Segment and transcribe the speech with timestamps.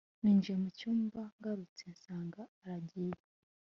[0.21, 3.13] Ninjiye mu cyumba ngarutse nsanga aragiye